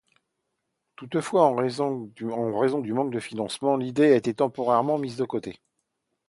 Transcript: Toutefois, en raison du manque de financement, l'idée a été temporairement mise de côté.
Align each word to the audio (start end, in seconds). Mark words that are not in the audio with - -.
Toutefois, 0.95 1.45
en 1.45 1.55
raison 1.57 2.01
du 2.81 2.93
manque 2.93 3.13
de 3.13 3.19
financement, 3.19 3.77
l'idée 3.77 4.13
a 4.13 4.15
été 4.15 4.33
temporairement 4.33 4.97
mise 4.97 5.15
de 5.15 5.25
côté. 5.25 5.61